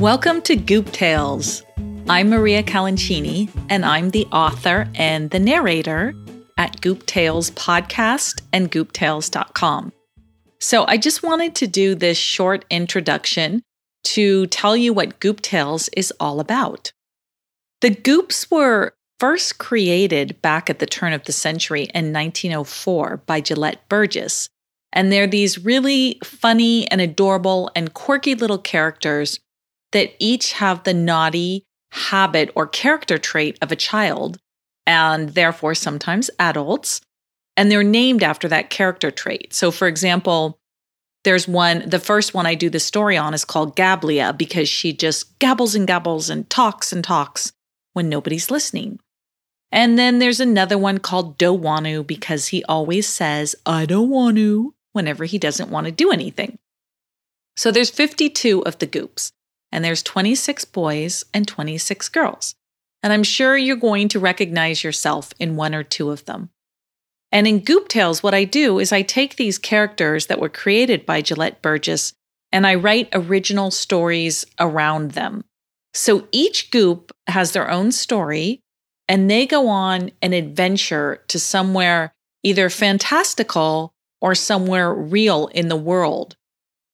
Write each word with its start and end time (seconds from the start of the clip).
Welcome 0.00 0.40
to 0.42 0.56
Goop 0.56 0.92
Tales. 0.92 1.62
I'm 2.08 2.30
Maria 2.30 2.62
Calancini, 2.62 3.50
and 3.68 3.84
I'm 3.84 4.08
the 4.08 4.24
author 4.32 4.88
and 4.94 5.28
the 5.28 5.38
narrator 5.38 6.14
at 6.56 6.80
Goop 6.80 7.04
Tales 7.04 7.50
Podcast 7.50 8.40
and 8.50 8.72
gooptales.com. 8.72 9.92
So 10.58 10.86
I 10.88 10.96
just 10.96 11.22
wanted 11.22 11.54
to 11.56 11.66
do 11.66 11.94
this 11.94 12.16
short 12.16 12.64
introduction 12.70 13.62
to 14.04 14.46
tell 14.46 14.74
you 14.74 14.94
what 14.94 15.20
Goop 15.20 15.42
Tales 15.42 15.90
is 15.94 16.14
all 16.18 16.40
about. 16.40 16.92
The 17.82 17.90
Goops 17.90 18.50
were 18.50 18.94
first 19.18 19.58
created 19.58 20.40
back 20.40 20.70
at 20.70 20.78
the 20.78 20.86
turn 20.86 21.12
of 21.12 21.24
the 21.24 21.32
century 21.32 21.82
in 21.94 22.10
1904 22.10 23.18
by 23.26 23.42
Gelett 23.42 23.76
Burgess. 23.90 24.48
And 24.94 25.12
they're 25.12 25.26
these 25.26 25.62
really 25.62 26.18
funny 26.24 26.90
and 26.90 27.02
adorable 27.02 27.70
and 27.76 27.92
quirky 27.92 28.34
little 28.34 28.56
characters 28.56 29.38
that 29.92 30.14
each 30.18 30.52
have 30.52 30.84
the 30.84 30.94
naughty 30.94 31.64
habit 31.92 32.50
or 32.54 32.66
character 32.66 33.18
trait 33.18 33.58
of 33.60 33.72
a 33.72 33.76
child, 33.76 34.38
and 34.86 35.30
therefore 35.30 35.74
sometimes 35.74 36.30
adults. 36.38 37.00
And 37.56 37.70
they're 37.70 37.82
named 37.82 38.22
after 38.22 38.48
that 38.48 38.70
character 38.70 39.10
trait. 39.10 39.52
So, 39.52 39.70
for 39.70 39.88
example, 39.88 40.58
there's 41.24 41.46
one, 41.46 41.88
the 41.88 41.98
first 41.98 42.32
one 42.32 42.46
I 42.46 42.54
do 42.54 42.70
the 42.70 42.80
story 42.80 43.16
on 43.16 43.34
is 43.34 43.44
called 43.44 43.76
Gablia 43.76 44.36
because 44.36 44.68
she 44.68 44.92
just 44.92 45.38
gabbles 45.38 45.74
and 45.74 45.86
gabbles 45.86 46.30
and 46.30 46.48
talks 46.48 46.92
and 46.92 47.04
talks 47.04 47.52
when 47.92 48.08
nobody's 48.08 48.50
listening. 48.50 48.98
And 49.72 49.98
then 49.98 50.18
there's 50.18 50.40
another 50.40 50.78
one 50.78 50.98
called 50.98 51.38
Do 51.38 51.56
Dowanu 51.56 52.06
because 52.06 52.48
he 52.48 52.64
always 52.64 53.06
says, 53.06 53.54
I 53.66 53.86
don't 53.86 54.10
want 54.10 54.36
to, 54.36 54.74
whenever 54.92 55.24
he 55.24 55.38
doesn't 55.38 55.70
want 55.70 55.86
to 55.86 55.92
do 55.92 56.10
anything. 56.10 56.58
So 57.56 57.70
there's 57.70 57.90
52 57.90 58.64
of 58.64 58.78
the 58.78 58.86
goops, 58.86 59.32
and 59.72 59.84
there's 59.84 60.02
26 60.02 60.64
boys 60.66 61.24
and 61.32 61.46
26 61.46 62.08
girls. 62.08 62.54
And 63.02 63.12
I'm 63.12 63.22
sure 63.22 63.56
you're 63.56 63.76
going 63.76 64.08
to 64.08 64.20
recognize 64.20 64.84
yourself 64.84 65.32
in 65.38 65.56
one 65.56 65.74
or 65.74 65.82
two 65.82 66.10
of 66.10 66.24
them. 66.26 66.50
And 67.32 67.46
in 67.46 67.60
Goop 67.60 67.88
Tales, 67.88 68.22
what 68.22 68.34
I 68.34 68.44
do 68.44 68.78
is 68.78 68.92
I 68.92 69.02
take 69.02 69.36
these 69.36 69.58
characters 69.58 70.26
that 70.26 70.40
were 70.40 70.48
created 70.48 71.06
by 71.06 71.22
Gelett 71.22 71.62
Burgess 71.62 72.12
and 72.52 72.66
I 72.66 72.74
write 72.74 73.08
original 73.12 73.70
stories 73.70 74.44
around 74.58 75.12
them. 75.12 75.44
So 75.94 76.26
each 76.32 76.70
goop 76.70 77.12
has 77.28 77.52
their 77.52 77.70
own 77.70 77.92
story 77.92 78.60
and 79.08 79.30
they 79.30 79.46
go 79.46 79.68
on 79.68 80.10
an 80.22 80.32
adventure 80.32 81.22
to 81.28 81.38
somewhere 81.38 82.12
either 82.42 82.70
fantastical 82.70 83.92
or 84.20 84.34
somewhere 84.34 84.92
real 84.92 85.48
in 85.48 85.68
the 85.68 85.76
world. 85.76 86.36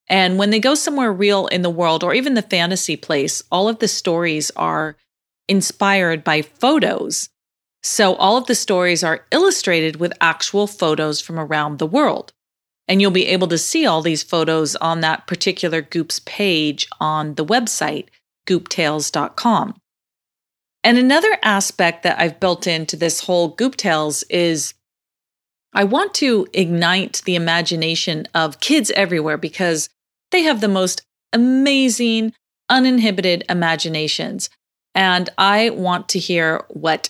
And 0.09 0.39
when 0.39 0.51
they 0.51 0.61
go 0.61 0.75
somewhere 0.75 1.13
real 1.13 1.47
in 1.49 1.63
the 1.63 1.71
world 1.71 2.05
or 2.05 2.15
even 2.15 2.35
the 2.35 2.43
fantasy 2.43 2.97
place, 2.97 3.43
all 3.51 3.69
of 3.69 3.81
the 3.81 3.89
stories 3.89 4.51
are 4.57 4.97
inspired 5.49 6.23
by 6.23 6.43
photos 6.43 7.29
so 7.87 8.17
all 8.17 8.37
of 8.37 8.47
the 8.47 8.57
stories 8.57 9.05
are 9.05 9.25
illustrated 9.31 10.01
with 10.01 10.13
actual 10.21 10.67
photos 10.67 11.21
from 11.21 11.39
around 11.39 11.79
the 11.79 11.87
world. 11.87 12.33
And 12.89 13.01
you'll 13.01 13.13
be 13.13 13.29
able 13.29 13.47
to 13.47 13.59
see 13.59 13.87
all 13.87 14.03
these 14.03 14.25
photos 14.25 14.75
on 14.75 15.03
that 15.03 15.29
particular 15.29 15.83
Goops 15.83 16.21
page 16.27 16.89
on 16.99 17.37
the 17.37 17.45
website, 17.45 18.07
gooptales.com. 18.49 19.77
And 20.83 20.99
another 20.99 21.39
aspect 21.45 22.03
that 22.03 22.19
I've 22.19 22.41
built 22.41 22.67
into 22.67 22.97
this 22.97 23.21
whole 23.21 23.51
Goop 23.51 23.77
Tales 23.77 24.25
is 24.25 24.75
I 25.73 25.85
want 25.85 26.13
to 26.15 26.49
ignite 26.53 27.23
the 27.25 27.37
imagination 27.37 28.27
of 28.35 28.59
kids 28.59 28.91
everywhere 28.97 29.37
because 29.37 29.91
they 30.37 30.43
have 30.43 30.61
the 30.61 30.69
most 30.69 31.01
amazing, 31.33 32.35
uninhibited 32.69 33.43
imaginations. 33.49 34.51
And 34.95 35.31
I 35.39 35.71
want 35.71 36.11
to 36.11 36.19
hear 36.19 36.67
what 36.69 37.09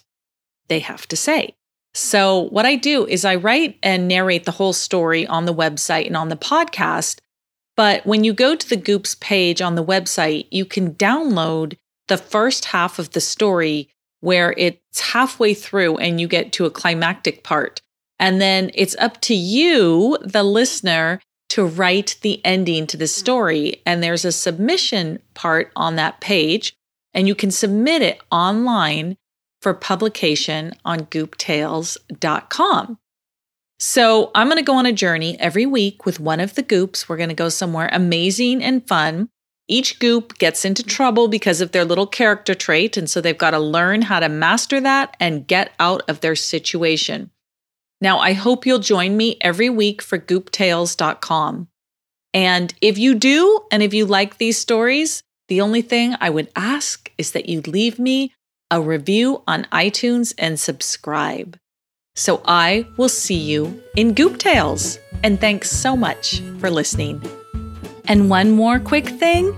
they 0.69 0.79
have 0.79 1.09
to 1.09 1.17
say. 1.17 1.57
So, 1.93 2.43
what 2.51 2.67
I 2.67 2.77
do 2.77 3.05
is 3.05 3.25
I 3.25 3.35
write 3.35 3.79
and 3.83 4.07
narrate 4.07 4.45
the 4.45 4.53
whole 4.53 4.73
story 4.73 5.27
on 5.27 5.45
the 5.45 5.55
website 5.55 6.07
and 6.07 6.17
on 6.17 6.29
the 6.29 6.37
podcast. 6.37 7.19
But 7.77 8.07
when 8.07 8.23
you 8.23 8.33
go 8.33 8.55
to 8.55 8.69
the 8.69 8.77
Goops 8.77 9.17
page 9.17 9.61
on 9.61 9.75
the 9.75 9.85
website, 9.85 10.47
you 10.53 10.65
can 10.65 10.95
download 10.95 11.77
the 12.07 12.19
first 12.19 12.67
half 12.67 13.01
of 13.01 13.11
the 13.11 13.21
story 13.21 13.89
where 14.21 14.55
it's 14.57 15.01
halfway 15.01 15.53
through 15.53 15.97
and 15.97 16.21
you 16.21 16.29
get 16.29 16.53
to 16.53 16.65
a 16.65 16.71
climactic 16.71 17.43
part. 17.43 17.81
And 18.21 18.41
then 18.41 18.71
it's 18.75 18.97
up 19.01 19.21
to 19.23 19.35
you, 19.35 20.17
the 20.23 20.45
listener, 20.45 21.21
to 21.57 21.65
write 21.65 22.19
the 22.21 22.39
ending 22.45 22.87
to 22.87 22.99
the 22.99 23.07
story. 23.07 23.81
And 23.87 24.03
there's 24.03 24.27
a 24.27 24.33
submission 24.33 25.21
part 25.33 25.73
on 25.75 25.97
that 25.97 26.21
page, 26.21 26.77
and 27.15 27.27
you 27.27 27.35
can 27.35 27.51
submit 27.51 28.03
it 28.03 28.21
online 28.31 29.17
for 29.63 29.73
publication 29.73 30.75
on 30.85 31.07
gooptales.com. 31.07 32.99
So 33.79 34.31
I'm 34.35 34.49
going 34.49 34.59
to 34.59 34.63
go 34.63 34.75
on 34.75 34.85
a 34.85 34.93
journey 34.93 35.41
every 35.41 35.65
week 35.65 36.05
with 36.05 36.21
one 36.21 36.41
of 36.41 36.57
the 36.57 36.63
goops. 36.63 37.09
We're 37.09 37.17
going 37.17 37.31
to 37.31 37.35
go 37.35 37.49
somewhere 37.49 37.89
amazing 37.91 38.63
and 38.63 38.87
fun. 38.87 39.31
Each 39.67 39.99
goop 39.99 40.37
gets 40.37 40.67
into 40.67 40.83
trouble 40.83 41.27
because 41.27 41.63
of 41.63 41.73
their 41.73 41.87
little 41.87 42.07
character 42.07 42.55
trait, 42.55 42.99
and 42.99 43.09
so 43.09 43.23
they've 43.23 43.37
got 43.37 43.53
to 43.53 43.59
learn 43.59 44.03
how 44.03 44.21
to 44.21 44.29
master 44.29 44.79
that 44.83 45.17
and 45.19 45.47
get 45.47 45.73
out 45.81 46.03
of 46.07 46.21
their 46.21 46.37
situation. 46.37 47.31
Now, 48.01 48.19
I 48.19 48.35
hope 48.35 48.67
you'll 48.67 48.79
join 48.79 49.17
me 49.17 49.37
every 49.41 49.71
week 49.71 50.03
for 50.03 50.19
gooptales.com. 50.19 51.69
And 52.35 52.75
if 52.81 52.99
you 52.99 53.15
do, 53.15 53.61
and 53.73 53.83
if 53.83 53.95
you 53.95 54.05
like 54.05 54.37
these 54.37 54.59
stories, 54.59 55.23
the 55.49 55.61
only 55.61 55.83
thing 55.83 56.17
I 56.21 56.29
would 56.29 56.51
ask 56.55 57.11
is 57.17 57.33
that 57.33 57.49
you 57.49 57.63
leave 57.63 57.99
me 57.99 58.33
a 58.71 58.81
review 58.81 59.43
on 59.47 59.65
iTunes, 59.73 60.35
and 60.39 60.59
subscribe. 60.59 61.59
So 62.15 62.43
I 62.47 62.87
will 62.97 63.09
see 63.09 63.35
you 63.35 63.83
in 63.95 64.15
Goop 64.15 64.39
Tales. 64.39 64.99
And 65.23 65.41
thanks 65.41 65.71
so 65.71 65.97
much 65.97 66.41
for 66.59 66.71
listening. 66.71 67.23
And 68.09 68.31
one 68.31 68.53
more 68.53 68.79
quick 68.79 69.07
thing 69.09 69.55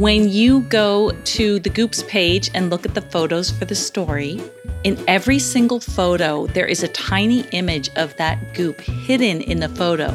when 0.00 0.30
you 0.30 0.62
go 0.62 1.10
to 1.24 1.58
the 1.58 1.68
Goops 1.68 2.02
page 2.04 2.50
and 2.54 2.70
look 2.70 2.86
at 2.86 2.94
the 2.94 3.02
photos 3.02 3.50
for 3.50 3.66
the 3.66 3.74
story, 3.74 4.40
in 4.82 4.98
every 5.06 5.38
single 5.38 5.78
photo, 5.78 6.46
there 6.46 6.64
is 6.64 6.82
a 6.82 6.88
tiny 6.88 7.40
image 7.50 7.90
of 7.96 8.16
that 8.16 8.54
goop 8.54 8.80
hidden 8.80 9.42
in 9.42 9.60
the 9.60 9.68
photo. 9.68 10.08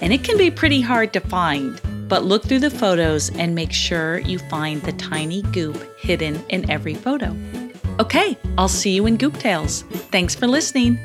And 0.00 0.10
it 0.14 0.24
can 0.24 0.38
be 0.38 0.50
pretty 0.50 0.80
hard 0.80 1.12
to 1.12 1.20
find, 1.20 1.78
but 2.08 2.24
look 2.24 2.44
through 2.44 2.60
the 2.60 2.70
photos 2.70 3.28
and 3.36 3.54
make 3.54 3.72
sure 3.72 4.20
you 4.20 4.38
find 4.38 4.80
the 4.80 4.92
tiny 4.92 5.42
goop 5.42 5.76
hidden 5.98 6.42
in 6.48 6.70
every 6.70 6.94
photo. 6.94 7.36
Okay, 8.00 8.38
I'll 8.56 8.68
see 8.68 8.92
you 8.92 9.04
in 9.04 9.18
Goop 9.18 9.36
Tales. 9.36 9.82
Thanks 10.10 10.34
for 10.34 10.46
listening. 10.46 10.98